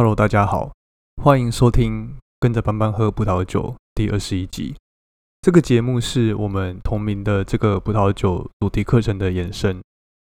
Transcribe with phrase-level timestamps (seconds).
[0.00, 0.72] Hello，大家好，
[1.22, 2.08] 欢迎收听
[2.38, 3.64] 《跟着班班喝葡萄酒》
[3.94, 4.74] 第二十一集。
[5.42, 9.78] 这个节目是我们同名的这个葡萄酒主题课程的延伸。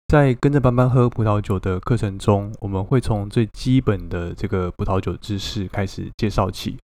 [0.09, 6.76] 在跟着班班喝葡萄酒的课程中，我们会从最基本的这个葡萄酒知识开始介绍起。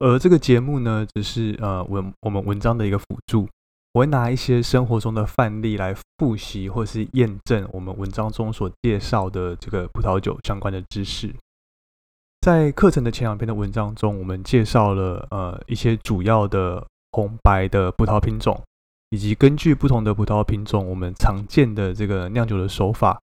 [0.00, 3.48] 而这个节目呢，只是呃文我们文章的一个辅助。
[3.94, 11.34] 我会拿一些生活中的范例来复习或是验证我们文章中所介绍的这个葡萄酒相关的知识。
[12.40, 18.58] 在课程的前两篇的文章中，我们介绍了呃一些主要的红白的葡萄品种，
[19.10, 23.20] 以及根据不同的葡萄品种，我们常见的这个酿酒的手法，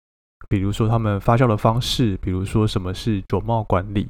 [0.49, 4.09] 比如说他们发酵的方式，比如说什么是酒帽管理，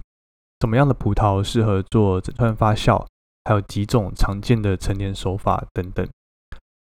[0.60, 3.04] 什么样的葡萄适合做整串发酵，
[3.44, 6.06] 还有几种常见的陈年手法等等。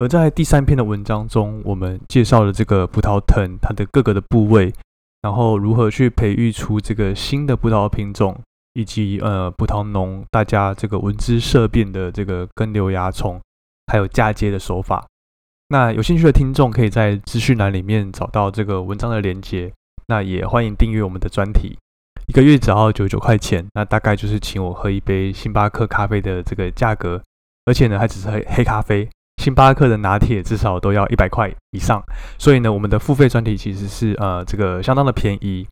[0.00, 4.74] 而在第三篇的文章中，我们介绍了这个葡萄藤它的各个的部位。
[5.22, 8.38] 然后如何去培育出这个新的葡萄品种，
[8.74, 13.40] 以及呃葡萄农大家这个闻之色变的这个根瘤蚜虫，
[13.86, 15.06] 还有嫁接的手法。
[15.68, 19.72] 那有兴趣的听众可以在资讯栏里面找到这个文章的连接。
[20.06, 21.76] 那也欢迎订阅我们的专题，
[22.28, 27.22] 一个月只要九十九块钱，那大概就是请我喝一杯星巴克咖啡的这个价格，
[27.66, 29.06] 而且呢还只是黑黑咖啡。
[29.48, 32.02] 星巴克的拿铁至少都要一百块以上，
[32.36, 35.66] 所以呢，我们的付费专题其实是呃这个相当的便宜，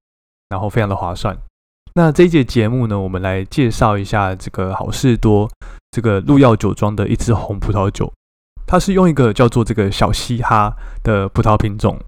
[0.49, 1.37] 然后非常的划算。
[1.95, 5.47] 那这一节节目呢，我们来介绍一下这个好事多
[5.91, 8.11] 这个鹿药酒庄的一支红葡萄酒，
[8.67, 11.99] 它是用一个叫做这个小嘻哈的葡萄品种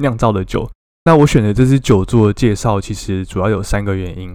[0.00, 0.66] 酿造的酒。
[1.04, 4.34] 那我选的这支酒做介绍，其实主要有三个原因。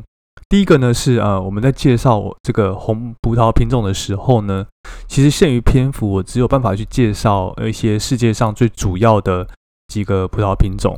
[0.53, 4.63] 第一个呢是呃我们在介绍这个红葡萄品种的时候呢，
[5.07, 9.47] 其实限于篇幅，我只有办法去介绍一些世界上最主要的
[9.87, 10.95] 几个葡萄品种。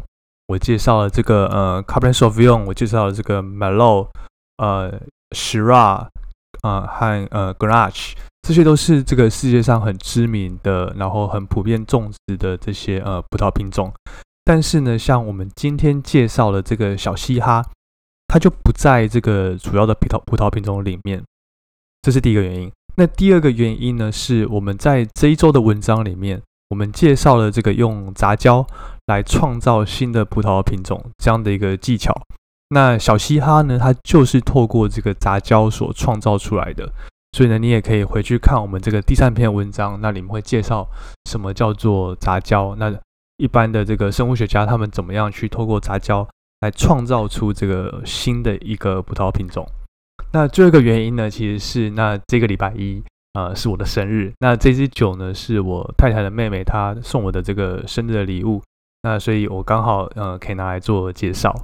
[0.47, 4.09] 我介绍了这个呃 Cabernet Sauvignon，我介绍了这个 m e l o
[4.57, 4.91] 呃
[5.33, 6.07] Shiraz，
[6.63, 13.93] 呃和呃 g r a c h 这些都是这个世界上很知名的，然后很普遍种植的这些呃葡萄品种。
[14.43, 17.63] 但是呢，像我们今天介绍的这个小嘻哈。
[18.35, 21.23] 它就不在这个主要的葡萄葡萄品种里面，
[22.01, 22.69] 这是第一个原因。
[22.97, 28.67] 那第二个原因呢，是我们在这一周的文章里面，我们介绍了这个用杂交
[29.05, 32.13] 来创造新的葡萄品种这样的一个技巧。
[32.71, 36.91] 那小嘻哈呢，它就是透过这个杂交所创造出来的。
[37.31, 40.85] 所以呢，你也可以回去看我们这个第三篇文章，那里面会介绍
[41.31, 42.75] 什么叫做杂交。
[42.75, 42.93] 那
[43.37, 46.27] 一般的这个生物学家他们怎么样去透过杂交。
[46.65, 49.65] 来创造出这个新的一个葡萄品种。
[50.33, 53.01] 那最后一个原因呢，其实是那这个礼拜一
[53.33, 54.33] 呃是我的生日。
[54.39, 58.61] 那这支酒呢是我太太的妹妹她送我的这个生日的礼物。
[59.03, 61.55] 那所以我刚好呃可以拿来做介绍。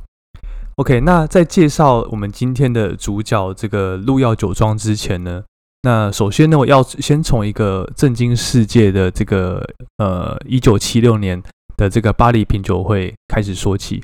[0.76, 5.44] OK，那在介绍我们今天的主角这个鹿药酒庄之前呢，
[5.82, 9.68] 那首先呢我要先从一个震惊世界的这个
[9.98, 11.42] 呃一九七六年
[11.76, 14.02] 的这个巴黎品酒会开始说起。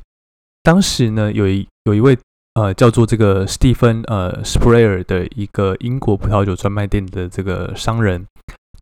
[0.68, 2.14] 当时呢，有一有一位
[2.52, 8.26] 呃叫做这个史蒂芬呃 Sprayer 的一个英国葡萄酒专卖店的这个商人，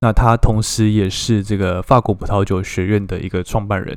[0.00, 3.96] 那他同时也是这个法国葡萄酒学院的一个创办人。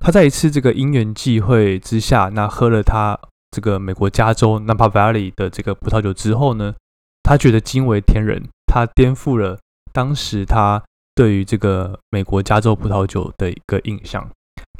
[0.00, 3.16] 他在一次这个因缘际会之下，那喝了他
[3.52, 6.74] 这个美国加州 Napa Valley 的这个葡萄酒之后呢，
[7.22, 9.56] 他觉得惊为天人，他颠覆了
[9.92, 10.82] 当时他
[11.14, 14.28] 对于这个美国加州葡萄酒的一个印象。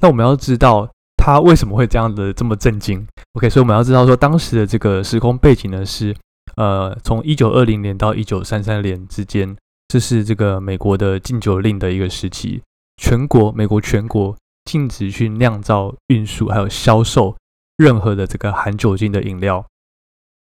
[0.03, 0.91] 那我们要知道。
[1.28, 6.16] 他为什么会这样的这么震惊？OK，所以我们要知道说，当时的这个时空背景呢是，
[6.56, 9.55] 呃，从一九二零年到一九三三年之间，
[9.89, 12.62] 这是这个美国的禁酒令的一个时期，
[12.97, 14.34] 全国美国全国
[14.65, 17.37] 禁止去酿造、运输还有销售
[17.77, 19.62] 任何的这个含酒精的饮料。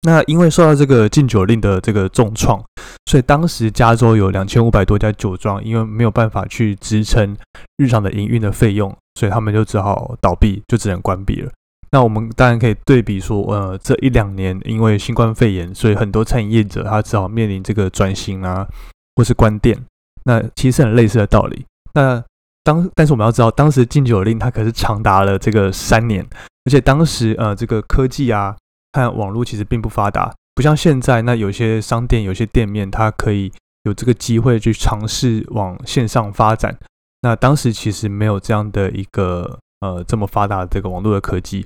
[0.02, 2.62] 那因为受到这个禁酒令的这个重创，
[3.06, 7.36] 所以当时加州有两千五百多家酒庄，因为没有办法去支撑
[7.76, 8.94] 日常的营运的费用。
[9.14, 11.52] 所以他们就只好倒闭，就只能关闭了。
[11.90, 18.66] 那我们当然可以对比说，呃，这一两年因为新冠肺炎，所以很多餐饮业者他只好面临这个转型啊，
[19.14, 19.78] 或是关店。
[20.25, 21.66] 那其实很类似的道理。
[21.93, 22.25] 那
[22.64, 26.26] 当但是我们要知道，当时禁酒令它可是长达了这个三年，
[26.64, 28.56] 而且当时呃这个科技啊
[28.93, 33.50] 和网络其实并不发达，不像现在，那有些商店、有些店面它可以
[33.85, 36.77] 有这个机会去尝试往线上发展。
[37.23, 41.65] 那当时其实没有这样的一个呃这么发达的这个网络的科技，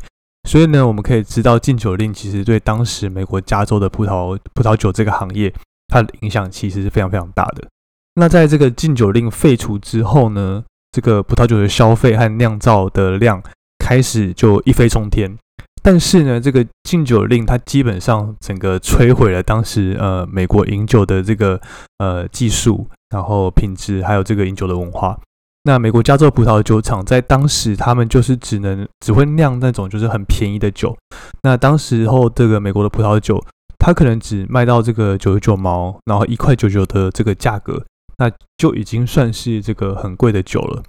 [0.49, 5.53] 所以呢，我们可以知道禁酒令其实对当时美国加州的葡萄葡萄酒这个行业，
[5.89, 7.67] 它的影响其实是非常非常大的。
[8.15, 10.63] 那在这个禁酒令废除之后呢，
[10.93, 13.43] 这个葡萄酒的消费和酿造的量
[13.79, 15.37] 开始就一飞冲天。
[15.87, 21.61] 但是呢，这个禁酒令它基本上整个摧毁了当时呃美国饮酒的这个
[21.99, 25.17] 呃技术，然后品质，还有这个饮酒的文化。
[25.63, 30.97] 那美国加州葡萄酒厂在当时，他们就是只能只会酿那种就是很便宜的酒。
[31.45, 33.41] 那当时候这个美国的葡萄酒，
[33.79, 37.85] 它可能只卖到这个九十九毛，然后一块九九的这个价格，
[38.19, 38.29] 那
[38.59, 40.83] 就已经算是这个很贵的酒了。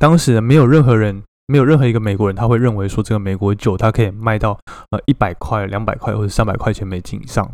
[0.00, 4.56] 当时没有任何人，没有任何一个美国人，他会认为说这个美国酒它可以卖到
[4.90, 7.50] 呃一百块、两百块或者三百块钱美金以上。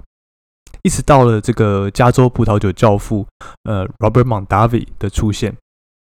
[0.82, 3.26] 一直到了这个加州葡萄酒教父
[3.64, 5.56] 呃 Robert Mondavi 的出现。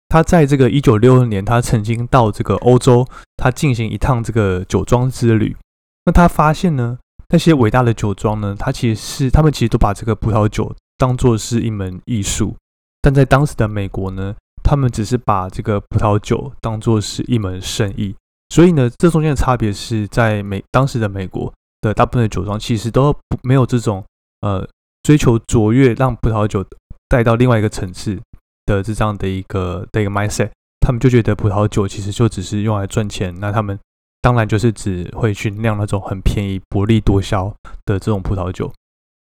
[0.08, 3.06] 他在这个一九六二年，他曾经到这个欧洲，
[3.36, 5.56] 他进行一趟这个酒庄之旅。
[6.04, 6.98] 那他发现呢，
[7.28, 12.56] 那些伟大的酒庄呢，他其实是他们其实都把这个葡萄酒当做是一门艺术。
[13.02, 14.34] 但在当时的美国呢，
[14.66, 18.14] 他们只是把这个葡萄酒当做是一门生意。
[18.50, 24.04] 所以呢，这中间的差别是在美当时的美国的大部分的酒庄其实都没有这种
[24.40, 24.68] 呃
[25.02, 26.64] 追求卓越，让葡萄酒
[27.08, 28.20] 带到另外一个层次。
[28.66, 33.78] 的这样的一个的一个 mindset，他们就觉得葡萄酒其实就只是用来赚钱，那他们
[34.20, 37.46] 当然就是只会去酿那种很便宜、薄利多销
[37.84, 38.68] 的这种葡萄酒。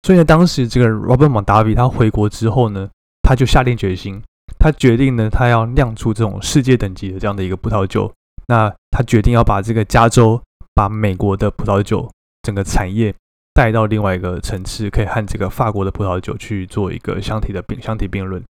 [0.02, 2.90] 所以呢，当时这个 Robert Mondavi 他回国之后呢，
[3.22, 4.22] 他就下定决心，
[4.60, 8.12] 他决定呢，他要酿出这种世界等级的这样的一个葡萄酒。
[8.46, 10.40] 那他决定要把这个加州、
[10.74, 12.10] 把美国的葡萄酒
[12.42, 13.14] 整个产业
[13.54, 18.42] 带到另外一个层次，可以和这个法国的葡萄酒去做一个相提的并相提并论。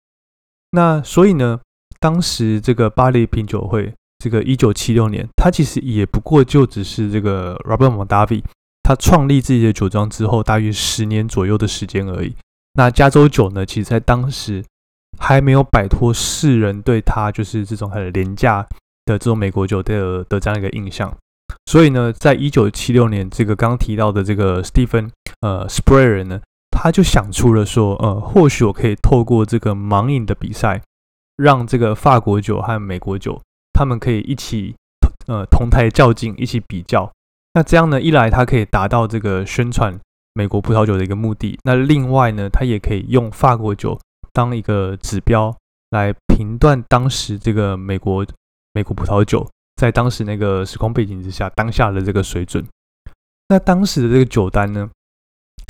[0.72, 1.60] 那所以呢，
[1.98, 8.42] 当时这个巴黎品酒会，这个一九七六年，它其实也不过就只是这个 Robert Mondavi
[8.82, 12.34] 他创立自己的酒庄之后，大约十年左右的时间而已。
[12.74, 14.64] 那加州酒呢，其实在当时
[15.20, 18.66] 还没有摆脱世人对他就是这种很廉价
[19.04, 21.14] 的这种美国酒的的这样一个印象。
[21.66, 26.40] 所以呢，在一九七六年，这个刚提到的这个 Stephen 呃 Sprayer 呢。
[26.82, 30.80] 他就想出了说，呃，或许我可以透过这个盲饮的比赛，
[31.36, 33.38] 让这个法国酒和美国酒，
[33.74, 34.74] 他们可以一起，
[35.26, 37.12] 呃，同台较劲，一起比较。
[37.52, 39.94] 那这样呢，一来他可以达到这个宣传
[40.32, 44.00] 美国葡萄酒的一个目的，那另外呢，他也可以用法国酒
[44.32, 45.54] 当一个指标
[45.90, 48.26] 来评断当时这个美国
[48.72, 52.64] 美国葡萄酒在当时那个时空背景之下当下的这个水准。
[53.48, 54.88] 那当时的这个酒单呢？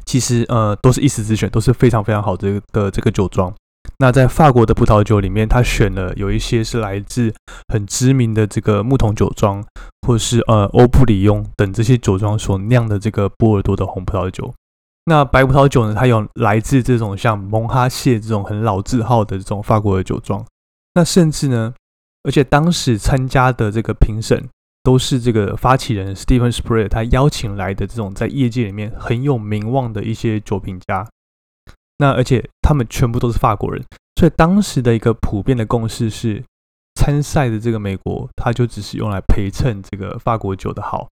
[0.05, 3.55] 其实呃都是一时之选，都是非常非常好的的这个酒庄。
[3.99, 7.33] 那在法国的葡萄酒里面，他选了有一些是来自
[7.69, 9.65] 很知名的这个木桶酒庄，
[10.07, 14.53] 或是呃欧布里雍等这些酒庄所酿的这个波尔多的红葡萄酒。
[15.05, 20.45] 那白葡萄酒呢，它有来自这种像蒙哈谢这种很老字号的这种法国的酒庄。
[20.95, 21.75] 那甚至呢，
[22.25, 24.49] 而且当时参加的这个评审。
[24.83, 31.07] 都是这个发起人 Stephen Spray 他邀请来的这种在业界里面很有名望的一些酒评家，
[31.99, 33.85] 那而且他们全部都是法国人，
[34.17, 36.43] 所以当时的一个普遍的共识是，
[36.95, 41.11] 参赛的这个美国他就只是用来陪衬这个法国酒的好，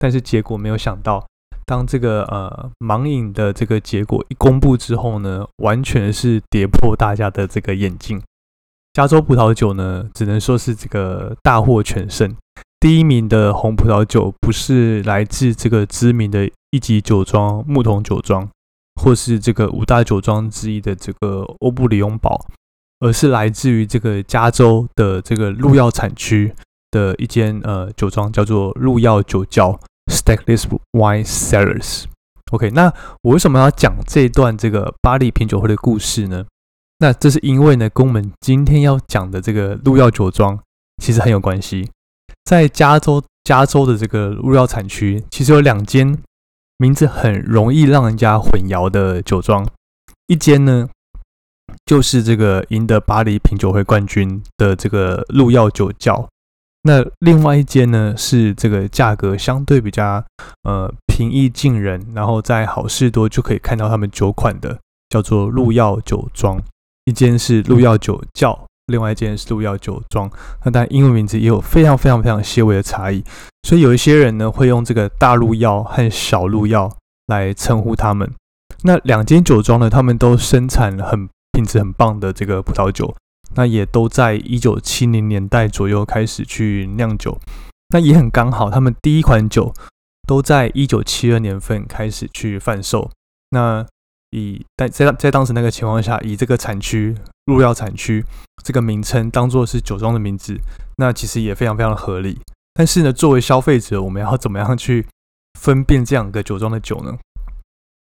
[0.00, 1.24] 但是结果没有想到，
[1.66, 8.22] 当这个呃盲饮的这个结果一公布之后呢，完全是跌破大家的这个眼镜，
[8.92, 12.34] 加州葡萄酒呢只能说是这个大获全胜。
[12.78, 18.48] 第一名的红葡萄酒不是来自这个知名的一级酒庄木桶酒庄，
[19.02, 22.46] 或是这个五大酒庄之一的这个欧布里翁堡，
[23.00, 26.54] 而是来自于这个加州的这个鹿药产区
[26.92, 29.76] 的一间呃酒庄，叫做鹿药酒窖
[30.10, 32.04] （Stackless Wine Cellars）。
[32.52, 36.46] OK，那我为什么要讲这段这个巴黎品酒会的故事呢？
[36.98, 40.58] 那这是因为呢，跟我们今天要讲的这个鹿药酒庄
[41.02, 41.90] 其实很有关系。
[42.44, 46.16] 在加州，加州的这个鹿药产区，其实有两间
[46.78, 49.68] 名字很容易让人家混淆的酒庄。
[50.28, 50.88] 一间呢，
[51.84, 56.28] 就是这个赢得巴黎品酒会冠军的这个鹿药酒窖。
[56.86, 60.24] 那另外一间呢，是这个价格相对比较
[60.62, 64.78] 呃平易近人，然后在好事多就可以看到他们酒款的，
[65.08, 66.62] 叫做鹿药酒庄。
[67.04, 68.58] 一间是鹿药酒窖。
[68.86, 70.30] 另外一间是鹿药酒庄，
[70.64, 73.20] 那但英文名字也有非常非常非常细微的差异，
[73.64, 76.88] 所以有一些人呢会用这个大鹿药和小鹿药
[77.26, 78.30] 来称呼他们。
[78.84, 83.12] 那两间酒庄呢，他们都生产很品质很棒的这个葡萄酒，
[83.56, 87.38] 那也都在一九七零年代左右开始去酿酒，
[87.88, 89.74] 那也很刚好，他们第一款酒
[90.28, 93.10] 都在一九七二年份开始去贩售。
[93.50, 93.86] 那
[94.30, 98.24] 以在在在当时那个情况下，以这个产区入药产区
[98.62, 100.58] 这个名称当做是酒庄的名字，
[100.96, 102.38] 那其实也非常非常的合理。
[102.74, 105.06] 但是呢，作为消费者，我们要怎么样去
[105.58, 107.16] 分辨这两个酒庄的酒呢？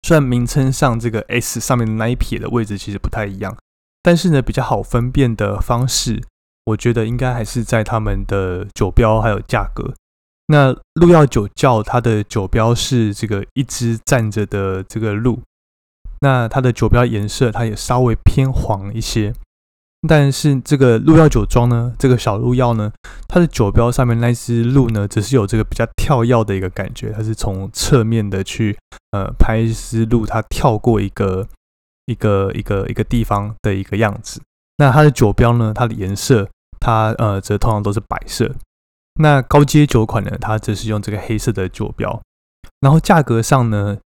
[0.02, 3.56] 虽然名称上这个 S 上面那一撇的位置其实不太一样，
[4.06, 6.22] 但是呢，比较好分辨的方式，
[6.66, 9.96] 我觉得应该还是在他们的酒标还有价格。
[10.46, 15.40] 那鹿药酒窖它的酒标是这个一只站着的这个鹿，
[16.22, 19.34] 那它的酒标颜色它也稍微偏黄一些。
[20.08, 22.92] 但是这个鹿药酒庄呢，这个小鹿药呢，
[23.28, 28.78] 它的酒标上面那只鹿呢，只是有这个比较跳跃的一个感觉，它是从侧面的去
[29.14, 31.48] 呃拍一只鹿，它跳过一个
[32.06, 34.42] 一个一个一个地方的一个样子。
[34.78, 36.48] 那它的酒标呢，它的颜色
[36.80, 38.54] 它呃则通常都是白色。
[39.20, 42.22] 那高阶酒款呢，它则是用这个黑色的酒标。
[42.80, 43.98] 然后价格上呢。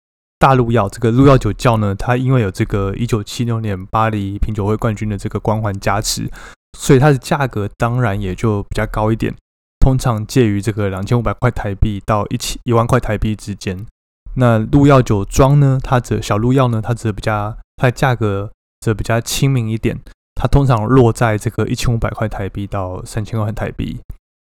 [0.42, 6.32] 大陆药这个鹿药酒窖呢，它因为有这个一九七六年巴黎品酒会冠军的这个光环加持，
[6.78, 9.36] 所以它的价格当然也就比较高一点，
[9.82, 13.86] 通常介于这个两千五百块台币到一千一万块台币之间。
[14.36, 19.98] 那鹿药酒庄呢，它则小鹿药呢，它则比较它的价格则比较亲民一点，
[20.36, 24.00] 它通常落在这个一千五百块台币到三千块台币。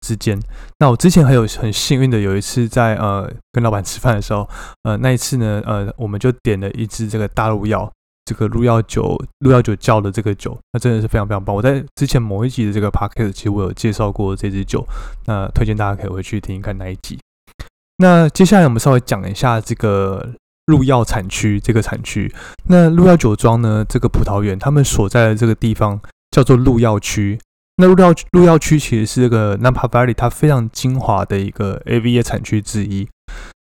[0.07, 0.39] 之间，
[0.79, 4.47] 那我之前还有很幸运的有一次在呃跟老板吃饭的时候，
[4.83, 7.91] 呃那一次呢，呃我们就点了一支这个大陆药，
[8.27, 11.57] 这个鹿药酒鹿药酒窖的这个酒，那真的是非常非常棒。
[11.57, 14.87] 我在之前某一集的这个 podcast 其实我有介绍过这支酒，
[15.25, 17.19] 那推荐大家可以回去听一看那一集。
[17.97, 20.35] 那接下来我们稍微讲一下这个
[20.67, 22.33] 鹿药产区这个产区，
[22.69, 27.39] 那鹿药酒庄呢这个葡萄园，他们所在的这个地方叫做鹿药区。
[27.77, 33.09] 那鹿药鹿药区其实是这个 Napa Valley 它非常精华的一个 AVA 产区之一，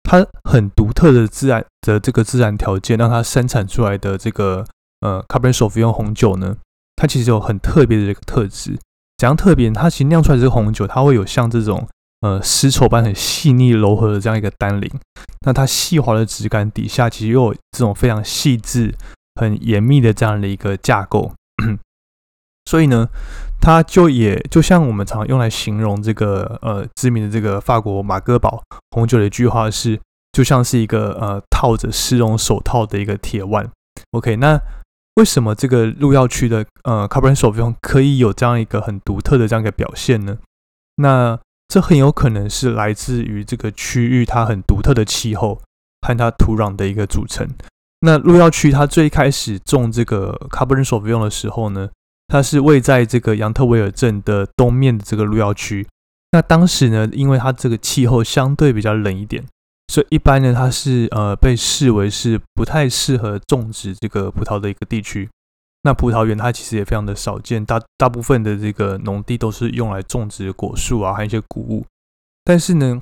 [0.04, 4.64] 它很独特的自然的这个自然条件，让它生产出来的这个
[5.02, 6.58] 呃 Cabernet Sauvignon 红酒呢，
[6.96, 8.78] 它其实有很特别的这个特质。
[9.18, 9.70] 怎样特别？
[9.72, 11.88] 它其实酿出来这个红酒，它会有像这种
[12.24, 14.90] 呃丝绸般很细腻柔和的这样一个单宁，
[15.46, 18.96] 那它细滑的质感底下，其实又有这种非常细致、
[19.36, 21.34] 很严密的这样的一个架构。
[22.66, 23.10] 所以呢，
[23.60, 30.00] 它就也就像我们常用来形容这个呃知名的这个法国马戈堡红酒的一句话是，
[30.32, 33.70] 就像是一个呃套着丝绒手套的一个铁腕。
[34.12, 34.58] OK，那
[35.16, 40.38] 为什么这个鹿药区的呃 Cabernet Sauvignon 可以有这样一个很独特的这样一个表现呢？
[40.96, 41.38] 那
[41.74, 45.60] 这很有可能是来自于这个区域它很独特的气候
[46.02, 47.50] 和它土壤的一个组成。
[48.02, 51.90] 那鹿药区它最开始种这个 Cabernet Sauvignon 的时候呢？
[52.28, 55.88] 它是位在这个杨特维尔镇的东面的这个鹿药区。
[56.34, 59.44] 那当时呢，因为它这个气候相对比较冷一点，
[59.88, 65.28] 所以一般呢，它是呃被视为是不太适合种植这个葡萄的一个地区。
[65.84, 71.86] 那葡萄园它其实也非常的少见，大大部分的这个农地都是用来种植果树啊，还有一些谷物。
[72.46, 73.02] 但是呢，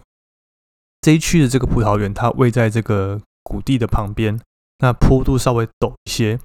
[1.02, 4.40] 这一区的这个葡萄园它位在这个谷地的旁边，
[4.80, 6.40] 那坡度稍微陡一些。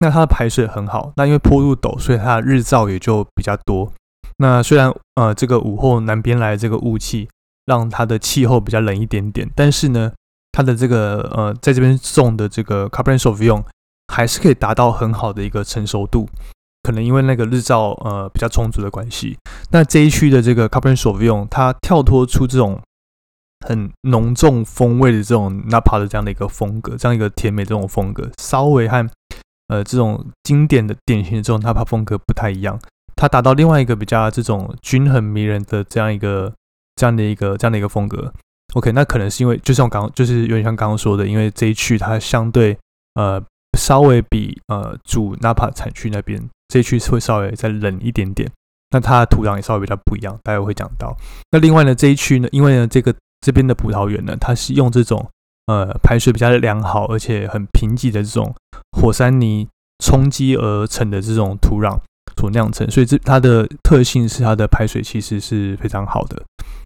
[0.00, 3.92] 那它的排水很好，那因为坡度陡，所以它的日照也就比较多。
[4.38, 7.28] 那虽然呃这个午后南边来这个雾气，
[7.66, 10.12] 让它的气候比较冷一点点，但是呢，
[10.50, 13.62] 它的这个呃在这边种的这个 Cabernet Sauvignon
[14.10, 16.28] 还是可以达到很好的一个成熟度。
[16.82, 19.36] 可能因为那个日照呃比较充足的关系，
[19.70, 22.80] 那这一区的这个 Cabernet Sauvignon 它跳脱出这种
[23.66, 29.08] 很浓重风味的这种 Napa 的这样的一个风格，这样一个甜美这种风格，稍微和
[29.68, 32.80] 呃，这种经典的典型的这种 Napa 风格不太一样，
[33.14, 36.52] 它达到另外一个比较这种均衡迷人的这样一个
[36.96, 38.32] 这样的一个这样的一个风格。
[38.72, 42.76] OK，那可能是因为就像我刚就是有点像刚刚说的，因为这一区它相对
[43.14, 43.40] 呃
[43.78, 48.50] 稍微比呃主纳帕产区那边这一区是会稍微再冷一点点，
[48.90, 51.16] 那它的土壤也稍微比较不一样，待会会讲到。
[51.50, 55.28] 那另外呢这一区呢，因为呢这个这边的葡萄园呢，它是用这种。
[55.66, 58.52] 呃，排水比较良好，而且很贫瘠的这种
[58.90, 59.68] 火山泥
[60.04, 61.96] 冲击而成的这种土壤
[62.36, 66.42] 所酿成，所以这它的特性是它的排水其实是非常好的。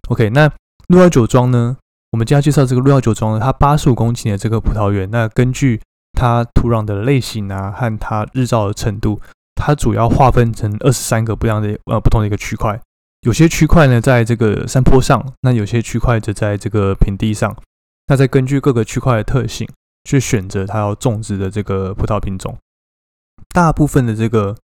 [0.09, 0.47] OK，那
[0.89, 1.75] 鹿药酒庄呢？
[2.11, 5.81] 我们今天介绍这个鹿药酒庄呢，它八十五公顷的这个葡萄园，那根据
[6.15, 9.19] 它土壤的类型啊和它日照的程度，
[9.53, 12.79] 它主要划分成二十三个不一样的呃不同的一个区块，
[13.21, 17.55] 有些区块呢在这个山坡上，那有些区块则在这个平地上。
[18.07, 19.67] 那再根据各个区块的特性
[20.03, 22.57] 去选择它要种植的这个葡萄品种。
[23.49, 24.55] 大部分的这个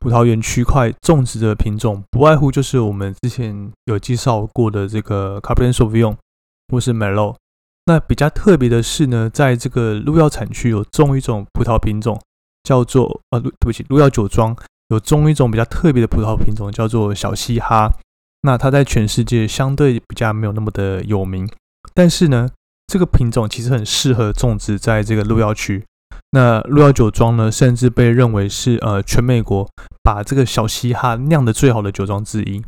[0.00, 6.16] 葡萄园区块种植的品种，不外乎就是我们之前有介绍过的这个 Cabernet Sauvignon
[6.68, 7.36] 或是 Merlot。
[7.86, 12.20] 那比较特别的是呢，在这个鹿药产区有种一种葡萄品种，
[12.62, 14.56] 叫做呃，对不起，鹿药酒庄
[14.88, 17.90] 有种一种比较特别的葡萄品种，叫做小西哈。
[18.42, 21.48] 那它在全世界相对比较没有那么的有名，
[21.94, 22.48] 但是呢。
[22.88, 25.82] 这个品种其实很适合种植在这个鹿药区。
[26.32, 29.66] 那鹿药酒庄呢，甚至被认为是呃全美国
[30.02, 32.62] 把这个小嘻哈酿的最好的酒庄之一。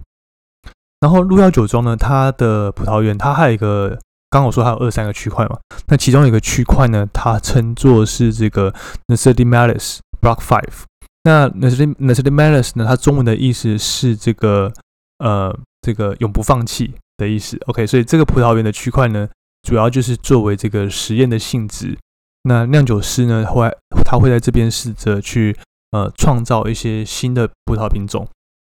[1.00, 3.98] 然后鹿药酒庄呢，它的葡萄园它还有一个，
[4.34, 8.66] 刚我说还有二三个区块嘛，那其中有一个区块呢，它称作是这个
[9.06, 10.82] n a c e d i Malice Block Five。
[11.22, 14.72] 那 n a c e d i n a c e d i Malice 呢，它中文的意思是这个
[15.18, 17.56] 呃这个永不放弃的意思。
[17.68, 19.28] OK，所以这个葡萄园的区块呢，
[19.62, 21.96] 主要就是作为这个实验的性质。
[22.42, 23.70] 那酿酒师呢，会
[24.04, 25.56] 他会在这边试着去
[25.92, 28.26] 呃创造一些新的葡萄品种，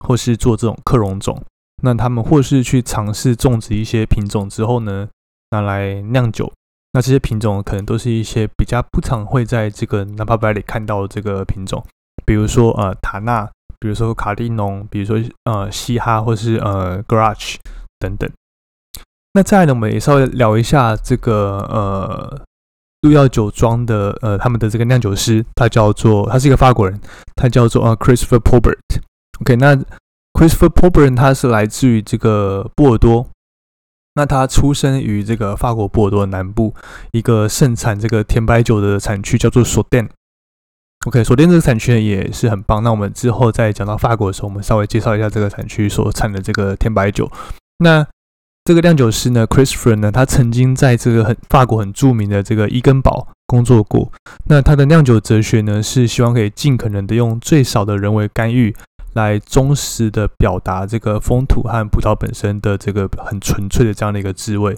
[0.05, 1.41] 或是做这种克隆种。
[1.81, 5.07] 那他们或是去尝试种植一些品种之后呢，
[5.53, 6.51] 拿来酿酒。
[6.93, 11.83] 那这些品种可能都是一些比较不常会在这个 Napa Valley 看到的这个品种，
[12.25, 17.55] 比如说呃塔纳，比如说卡利农，比如说呃嘻哈或是呃 Garage
[17.99, 18.29] 等等。
[19.33, 22.41] 那再呢，我们也稍微聊一下这个呃
[23.01, 26.99] 鹿药酒庄的呃他们的这个酿酒师，他叫做他是一个法国人，
[27.35, 28.77] 他叫做呃 Christopher Pobert。
[29.41, 29.75] OK，那
[30.33, 33.27] Christopher Pobert 他是来自于这个波尔多，
[34.15, 36.73] 那他出生于这个法国波尔多南部
[37.11, 40.07] 一个盛产这个甜白酒的产区，叫做索甸。
[41.07, 42.81] OK，索甸这个产区也是很棒。
[42.83, 47.29] 那我们之后再讲到法国的时候，我们稍微介绍一下这个产区所产的这个甜白酒。
[47.79, 48.05] 那
[48.63, 54.09] 这个酿酒师呢，Christopher 呢，他曾经在这个很法国很著名的这个伊根堡工作过。
[54.47, 58.73] 那他的酿酒哲学呢，是希望可以尽可能的用最少的人为干预。
[59.13, 64.77] 来忠实的表达这个风土和葡萄本身的这个很纯粹的这样的一个滋味。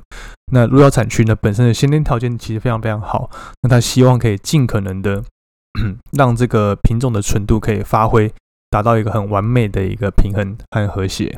[0.52, 3.30] 那鹿角产区呢本身的先天条件其实非常非常好，
[3.62, 5.24] 那他希望可以尽可能的
[6.14, 8.32] 让这个品种的纯度可以发挥，
[8.70, 11.38] 达到一个很完美的一个平衡和和谐。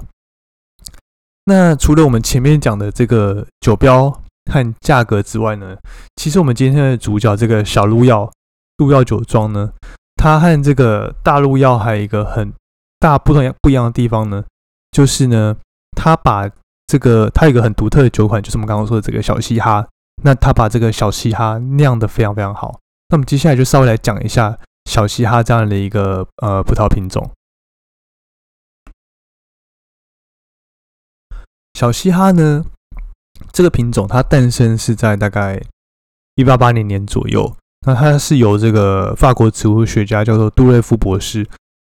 [1.45, 4.09] 那除了我们前面讲的这个酒标
[4.51, 5.77] 和价格之外呢，
[6.17, 8.29] 其实我们今天的主角这个小鹿药
[8.77, 9.71] 鹿药酒庄呢，
[10.17, 12.51] 它和这个大鹿药还有一个很
[12.99, 14.43] 大不同不一样的地方呢，
[14.91, 15.55] 就是呢，
[15.95, 16.49] 他把
[16.87, 19.87] 这个他有一个很独特的酒款，就是我们刚刚说的这个小嘻哈。
[20.23, 22.79] 那他把这个小嘻哈酿的非常非常好。
[23.09, 27.29] 那我们接下来就稍微来讲一下小嘻哈这样的一个呃葡萄品种。
[31.75, 32.65] 小嘻哈呢，
[33.51, 35.61] 这个品种它诞生是在大概
[36.33, 37.55] 一八八零年左右。
[37.85, 41.47] 那它是由这个法国植物学家叫做杜瑞夫博士。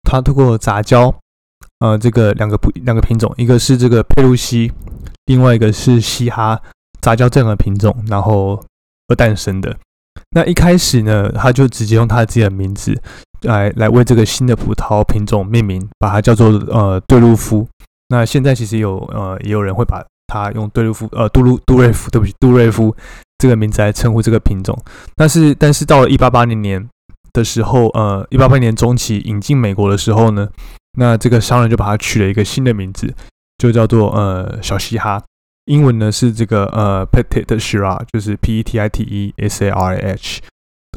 [0.03, 1.13] 它通过杂交，
[1.79, 4.71] 呃，这个两个不两个品种，一个是这个佩露西，
[5.25, 6.61] 另外一个是嘻哈，
[7.01, 8.63] 杂交这两个品种，然后
[9.07, 9.75] 而诞生的。
[10.35, 12.95] 那一开始呢，他就直接用他自己的名字
[13.41, 17.67] 来来为这个新的葡萄品种命名，把它叫做呃对路夫。
[18.09, 22.95] 那现在其实有呃也有人会把它用对路夫呃杜鲁杜瑞夫，对不起杜瑞夫
[23.39, 24.77] 这个名字来称呼这个品种。
[25.15, 26.87] 但是但是到了一八八零年。
[27.33, 30.47] 的时候，呃，一八八年中期引进美国的时候呢，
[30.97, 33.13] 那这个商人就把它取了一个新的名字，
[33.57, 35.21] 就叫做呃小嘻哈，
[35.65, 40.41] 英文呢是这个呃 Petit Shira，就是 P E T I T E S A R A H。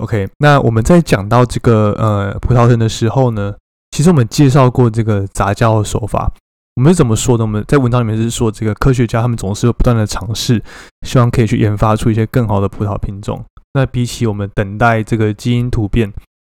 [0.00, 3.54] OK，那我们在讲到这个呃葡萄藤的时候呢，
[3.90, 6.30] 其实我们介绍过这个杂交的手法，
[6.74, 7.44] 我们是怎么说的？
[7.44, 10.62] 我们在文章里面是说，这个科学家他们总是不断的尝试，
[11.06, 13.42] 希望可以去研发出一些更好的葡萄品种。
[13.76, 16.10] 那比起我们等待这个基因突变，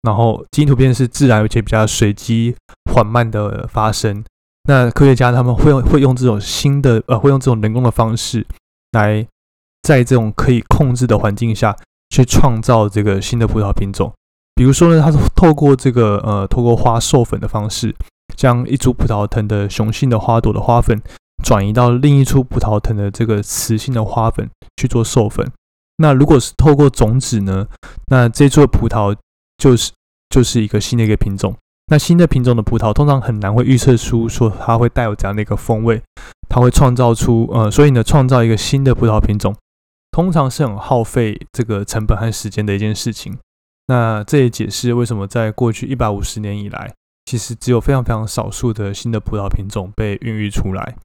[0.04, 2.56] 然后基因突变是自然而且比较随机
[2.90, 4.24] 缓慢的发生。
[4.70, 8.46] 那科学家他们会用会用这种新的呃会用这种人工的方式
[8.94, 9.28] 来
[9.82, 11.76] 在这种可以控制的环境下
[12.10, 14.14] 去创造这个新的葡萄品种。
[14.56, 17.94] 比如说呢，它是透过这个呃透过花授粉的方式，
[18.38, 21.02] 将一株葡萄藤的雄性的花朵的花粉
[21.44, 25.52] 转移到另一株葡萄藤的这个雌性的花粉去做授粉。
[26.02, 27.68] 那如果是透过种子呢？
[28.08, 29.14] 那这株葡萄
[29.58, 29.92] 就是
[30.30, 31.54] 就是一个新的一个品种。
[31.88, 36.02] 那新的品种的葡萄通常很难会预测出说它会带有这样的一个风味，
[36.48, 39.54] 它会创造出呃，所以呢，创造一个新的葡萄品种，
[40.12, 43.38] 通常是很耗费这个成本和时间的一件事情。
[43.88, 46.94] 那这也解释为什么在过去一百五十年以来，
[47.26, 50.96] 其实只有非常非常少数的新的葡萄品种被孕育出来。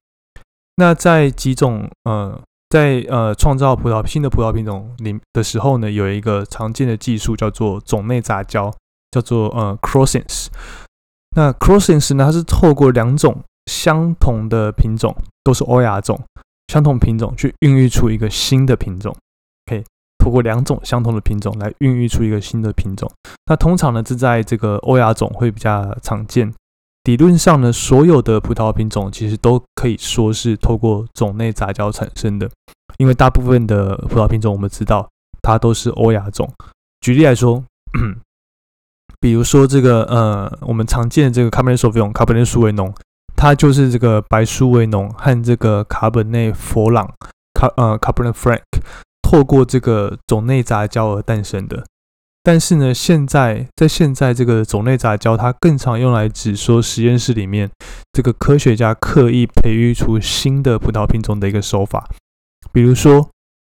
[0.77, 2.41] 那在几种呃。
[2.69, 8.73] 在呃创造葡萄新的葡萄品种里的时候呢，有一个常见的技术叫做种内杂交，
[9.11, 10.47] 叫做呃 crossings。
[11.35, 16.19] 那 crossings 呢，它是透过两种相同的品种，都是欧亚种，
[16.71, 19.15] 相同品种去孕育出一个新的品种。
[19.65, 19.83] 可以
[20.17, 23.09] 透过两种相同的品种来孕育出一个新的品种。
[23.47, 26.53] 那通常呢，是在这个欧亚种会比较常见。
[27.05, 32.49] 理论上呢，所有的葡萄品种其实都可以说是透过种内杂交产生的。
[32.97, 35.07] 因为大部分的葡萄品种我们知道
[35.41, 36.51] 它都是欧亚种。
[37.01, 37.63] 举例来说，
[39.19, 42.91] 比如说这个呃，我们常见的这个卡本内苏维卡本内苏维农，
[43.35, 47.07] 它就是这个白苏维农和这个卡本内佛朗
[47.53, 48.61] 卡呃卡本内 Frank
[49.21, 51.85] 透过这个种内杂交而诞生的。
[52.45, 57.71] 但是呢，现在在现在这个种类杂交，它更常用来指说实验室里面
[58.13, 62.07] 这个科学家刻意培育出新的葡萄品种的一个手法。
[62.71, 63.27] 比如说，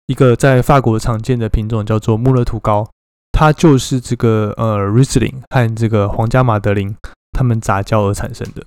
[0.06, 2.88] 一个在法国常见的品种叫做穆勒图高，
[3.32, 6.96] 它就是这个呃 Riesling 和这个皇家马德琳
[7.32, 8.64] 它们杂交而产生的。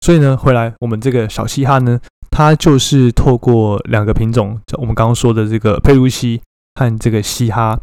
[0.00, 6.40] 所以呢，回来我们这个小嘻哈呢，它就是透过两个品种，我们刚刚说的这个佩鲁西
[6.80, 7.78] 和这个嘻哈。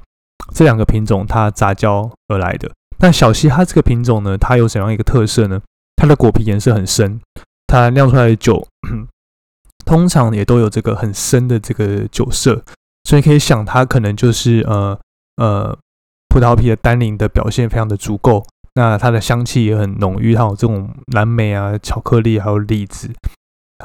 [0.53, 2.71] 这两个品种它杂交而来的。
[2.99, 5.61] 那小西哈这个品种呢，它有怎样一个特色呢？
[5.95, 7.19] 它的果皮颜色很深，
[7.67, 8.65] 它酿出来的酒
[9.85, 12.63] 通常也都有这个很深的这个酒色，
[13.03, 14.97] 所以可以想它可能就是呃
[15.37, 15.77] 呃
[16.29, 18.45] 葡萄皮的单宁的表现非常的足够。
[18.75, 23.13] 那它的香气也很浓郁，它有这种蓝莓啊、巧克力，还有栗子，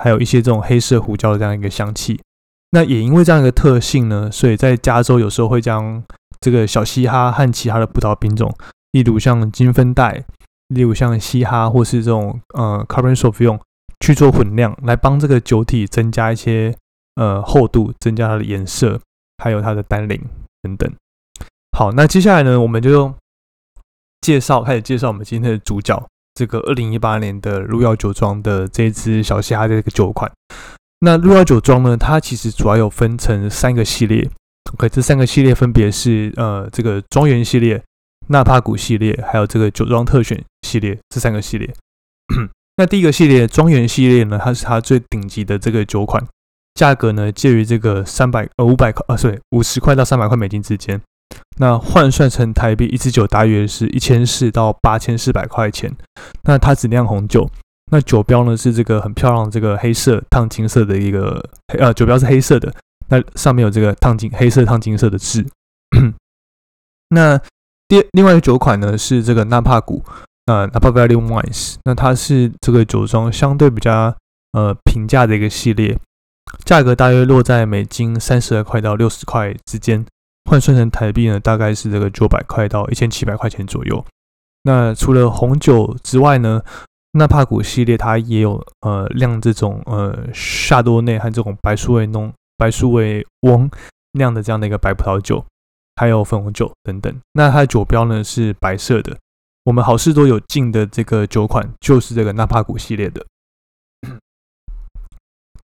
[0.01, 2.21] 还有一些这种黑色胡椒的这样一个香气。
[2.71, 6.03] 那也因为这样一个特性呢，所以在加州有时候会将
[6.41, 8.55] 这个小嘻哈和其他的葡萄品种，
[8.93, 10.25] 例如像金分带，
[10.69, 13.61] 例如像嘻哈或是这种呃 Cabernet Sauvignon
[14.01, 16.75] 去做混酿，来帮这个酒体增加一些
[17.17, 19.01] 呃厚度，增加它的颜色，
[19.43, 20.21] 还有它的单宁
[20.63, 20.91] 等等。
[21.77, 23.13] 好，那接下来呢，我们就
[24.21, 30.31] 介绍开始介绍我们今天的主角，这个二零一八年的路遥酒庄的这支小嘻哈的这个酒款。
[31.01, 34.29] 那路遥酒庄呢，它其实主要有分成三个系列。
[34.75, 37.83] OK，这三个系列分别是呃，这个庄园系列、
[38.29, 41.73] 纳帕谷系列，还有这个酒庄特选系列这三个系列。
[42.77, 46.23] 那第一个系列庄园系列呢，它是它最顶级的这个酒款，
[46.75, 51.01] 价格呢介于这个三百呃五百块啊，对，五十块到三百块美金之间。
[51.59, 55.93] 那换算成台币，一支酒大约是一千四到八千四百块钱。
[56.45, 57.51] 那它只酿红酒，
[57.91, 61.43] 那酒标呢是这个很漂亮的这个黑色烫金色的一个
[61.79, 62.73] 呃酒标是黑色的。
[63.09, 65.47] 那上面有这个烫金黑色烫金色的字。
[67.11, 67.39] 那
[67.89, 70.05] 第另外一个酒款呢是这个纳帕谷，
[70.47, 71.77] 呃，Napa Valley Wines。
[71.85, 74.15] 那它是这个酒庄相对比较
[74.53, 75.99] 呃平价的一个系列，
[76.67, 80.05] 价格大约落在美金三十二块到六十块之间，
[80.45, 84.05] 换算成台币呢大概是这个九百块到一千七百块钱左右。
[84.65, 86.63] 那除了红酒之外呢，
[87.13, 92.31] 纳帕谷系列它也有呃酿这种呃夏多内和这种白苏维农。
[92.59, 93.71] 白苏维翁
[94.13, 95.47] 酿的这样的一个白葡萄酒，
[95.97, 97.17] 还有粉红酒等等。
[97.33, 99.17] 那它的酒标呢是白色的。
[99.65, 103.25] 我们好事多有进的这个酒款就是这个纳帕谷系列的。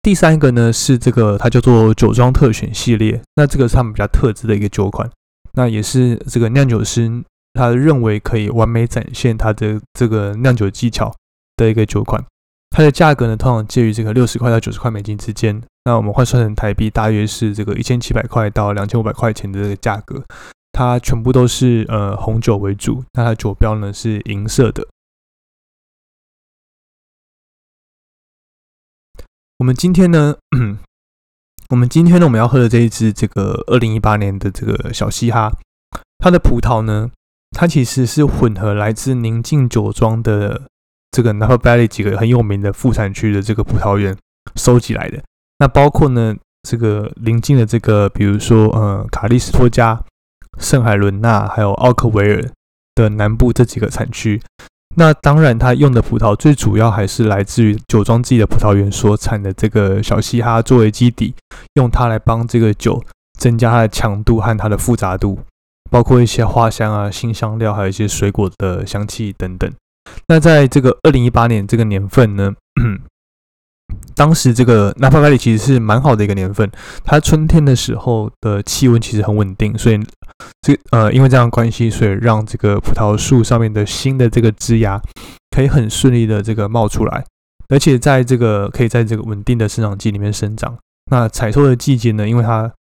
[0.03, 3.21] 第三个呢是这个，它叫做酒庄特选系列。
[3.35, 5.11] 那这个是他们比较特制的一个酒款，
[5.55, 7.11] 那也是这个酿酒师
[7.55, 11.15] 他认为可以完美展现他的这个酿酒技巧
[11.57, 12.23] 的一个酒款。
[12.71, 15.63] 它的价格呢通常介于这个六十块到九十块美金之间。
[15.85, 20.25] 那我们换算成台币，大约是这个一千七百块到两千五百块钱的这个价格。
[20.73, 24.89] 它全部都是呃红酒为主，那它酒标呢是银色的。
[29.59, 30.37] 我们今天呢，
[31.71, 35.53] 我们今天呢我们要喝的这一支这个二零一八年的这个小嘻哈，
[36.19, 37.11] 它的葡萄呢，
[37.51, 40.63] 它其实是混合来自宁静酒庄的
[41.13, 44.17] 这个 Napa Valley 几个很有名的副产区的这个葡萄园
[44.57, 45.23] 收集来的。
[45.59, 46.35] 那包括呢，
[46.69, 50.01] 这个邻近的这个，比如说呃，卡利斯托加、
[50.59, 52.43] 圣海伦娜，还有奥克维尔
[52.95, 54.41] 的南部这几个产区。
[54.97, 61.35] 那当然，它用的葡萄最主要还是来自于酒庄自己的葡萄园所产的这个小嘻哈作为基底，
[61.75, 63.03] 用它来帮这个酒
[63.39, 65.41] 增加它的强度和它的复杂度，
[65.91, 69.69] 包括一些花香啊、新香料，还有一些水果的香气等等。
[70.29, 72.53] 那在这个二零一八年这个年份呢？
[74.15, 76.71] 当时这个纳帕盖里其实是蛮好的一个年份，
[77.05, 79.99] 它春天的时候的气温其实很稳定，所以
[80.63, 85.01] 这呃因为这样关系，所以让这个葡萄树上面的新的这个枝芽
[85.51, 87.25] 可以很顺利的这个冒出来，
[87.69, 90.79] 而且在这个可以在这个稳定的生长季里面生长。
[91.11, 92.73] 那采收的季节呢，因为它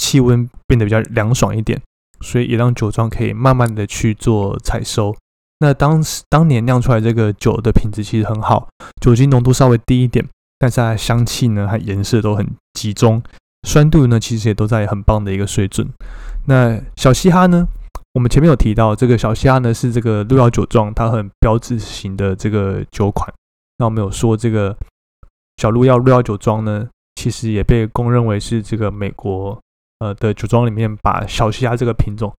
[0.00, 1.80] 气温变得比较凉爽一点，
[2.20, 5.16] 所以也让酒庄可以慢慢的去做采收。
[5.60, 8.68] 那当时当年酿出来这个酒的品质其实很好，
[9.00, 10.22] 酒精浓度稍微低一点。
[10.58, 13.22] 但是它香气呢，和颜色都很集中，
[13.66, 15.88] 酸度呢，其实也都在很棒的一个水准。
[16.46, 17.66] 那小嘻哈呢，
[18.14, 23.32] 我们前面有提到，这个小嘻哈呢是这个鹿窑酒庄，它很标志型的这个酒款。
[23.78, 24.74] 那我们有说这个
[25.58, 29.60] 小鹿窑鹿窑酒庄呢，其实也被公认为是这个美国
[29.98, 32.32] 呃的酒庄里面把小西哈这个品种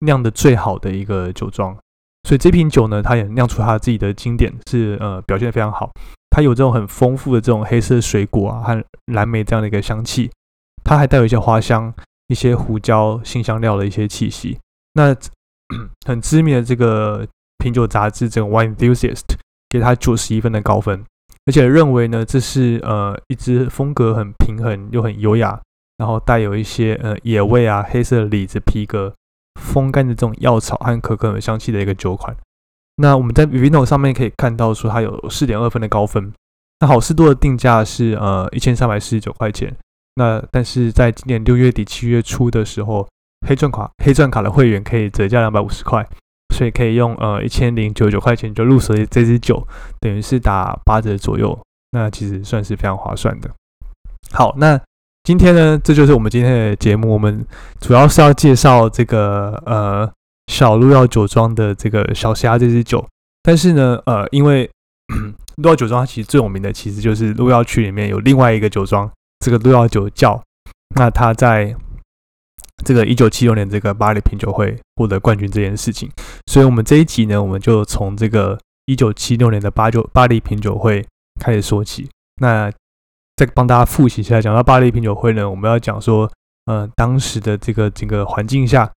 [0.00, 1.76] 酿的最好的一个酒庄。
[2.28, 5.90] 所以这瓶酒呢，它也酿出它自己的经典，是呃表现的非常好。
[6.30, 10.30] 它有这种很丰富的这种黑色水果啊和蓝莓这样的一个香气，
[10.84, 11.92] 它还带有一些花香、
[12.28, 14.58] 一些胡椒、新香料的一些气息。
[14.94, 15.14] 那
[16.06, 17.26] 很知名的这个
[17.58, 19.24] 品酒杂志这个 Wine Enthusiast
[19.68, 21.04] 给它九十一分的高分，
[21.46, 25.60] 而且认为呢这是呃一支风格很平衡又很优雅，
[25.98, 29.12] 然后带有一些呃野味啊、黑色李子、皮革。
[29.60, 32.34] 风干的这种药草和可可的香气的一个酒款。
[33.00, 36.32] 那我们在 Vino 上面可以看到说它有四点二分的高分。
[36.80, 39.74] 那好事多的定价是呃一千三百四十九块钱。
[40.16, 43.08] 那但是在今年六月底七月初的时候，
[43.46, 46.06] 黑钻卡黑钻卡的会员可以折价两百五十块，
[46.54, 49.66] 所以可以用呃一千零九十九块钱就入手这支酒，
[50.00, 51.58] 等于是打八折左右。
[51.90, 53.50] 那其实算是非常划算的。
[54.32, 54.80] 好，那。
[55.22, 57.12] 今天呢，这就是我们今天的节目。
[57.12, 57.44] 我们
[57.78, 60.10] 主要是要介绍这个呃
[60.50, 63.06] 小鹿药酒庄的这个小虾这支酒。
[63.42, 64.68] 但是呢，呃，因为
[65.56, 70.42] 鹿药酒庄它其实最有名的其实就是鹿药区里面有另外一个酒庄，这个鹿药酒窖。
[70.96, 71.74] 那他在
[72.84, 76.10] 这个一九七六年这个巴黎品酒会获得冠军这件事情，
[76.46, 81.06] 所以我们这一集呢，我们就从这个一九七六年的巴九巴黎品酒会
[81.40, 82.08] 开始说起。
[82.40, 82.70] 那
[83.36, 86.30] 再帮大家复习一下，讲到巴黎品酒会呢，我们要讲说，
[86.66, 88.90] 呃，当时的这个整个环境下，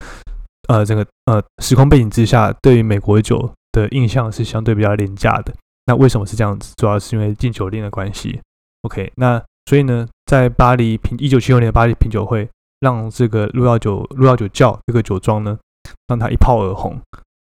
[0.68, 5.54] 呃，整个呃时空背景之下，对于美国酒的印象是相对比较廉价的。
[5.86, 6.74] 那为什么是这样子？
[6.78, 8.40] 主要是因为禁酒令的关系。
[8.84, 12.50] OK，那所以呢，在巴黎品一九七六年巴黎品酒会，
[12.80, 15.58] 让这个鹿药酒鹿药酒窖这个酒庄呢，
[16.08, 16.98] 让它一炮而红，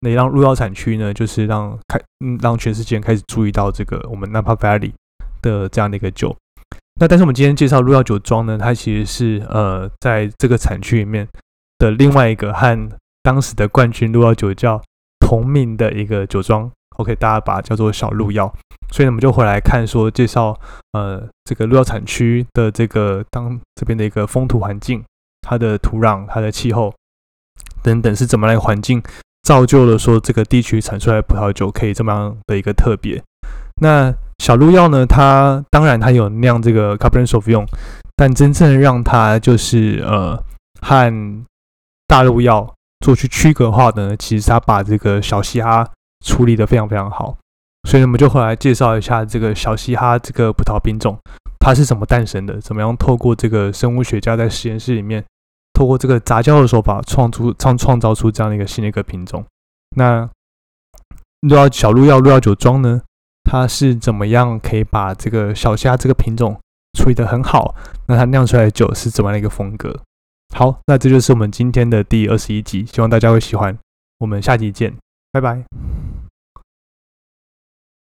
[0.01, 4.93] 那也让鹿药产区呢，就是让开嗯让全世界开始注意到这个我们 Napa Valley
[5.41, 6.37] 的这样的一个酒。
[7.01, 11.27] 那但是我们今天介绍鹿药酒庄呢，它其实是呃在这个产区里面
[11.79, 12.89] 的另外一个和
[13.27, 14.81] 当时的冠军鹿药酒窖
[15.19, 16.71] 同名的一个酒庄。
[16.99, 18.47] OK，大家把它叫做小鹿药。
[18.93, 20.57] 所以呢我们就回来看说介绍
[20.93, 25.03] 呃这个鹿药产区的这个当这边的一个风土环境，
[25.43, 26.95] 它的土壤、它的气候
[27.83, 29.03] 等等是怎么来环境
[29.43, 33.21] 造就了说这个地区产出来的葡萄酒可以这么样的一个特别。
[33.81, 35.05] 那小鹿药呢？
[35.05, 37.67] 它当然它有酿这个 Cabernet Sauvignon，
[38.15, 40.41] 但真正让它就是呃
[40.81, 41.45] 和
[42.07, 45.89] 大陆药做去区隔化的呢，其实它把这个小嘻哈
[46.25, 47.37] 处理的非常非常好。
[47.89, 51.17] 所以我们就回来介绍一下这个小嘻哈这个葡萄品种，
[51.61, 52.61] 它是怎么诞生的？
[52.61, 55.25] 怎么样透过这个生物学家在实验室里面，
[55.73, 59.45] 透过这个杂交的手法创出创创造出这样的一个新的一个品种？
[59.97, 60.29] 那
[61.43, 63.03] 鹿药小鹿药鹿药酒庄呢？
[63.49, 66.59] 它是怎么样可以把这个小虾这个品种
[66.99, 67.77] 处理得很好？
[68.09, 70.01] 那它酿出来的酒是怎么样的一个风格？
[70.57, 73.77] 好，那这就是我们今天的第二十一集，希望大家会喜欢。
[74.21, 74.91] 我们下集见，
[75.31, 75.63] 拜拜。